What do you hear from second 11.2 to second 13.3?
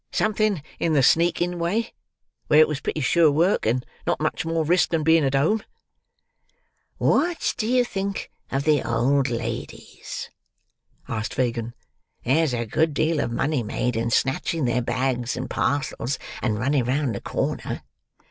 Fagin. "There's a good deal of